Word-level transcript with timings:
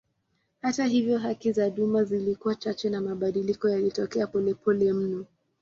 Hata 0.61 0.85
hivyo 0.85 1.17
haki 1.19 1.51
za 1.51 1.69
duma 1.69 2.03
zilikuwa 2.03 2.55
chache 2.55 2.89
na 2.89 3.01
mabadiliko 3.01 3.69
yalitokea 3.69 4.27
polepole 4.27 4.93
mno. 4.93 5.25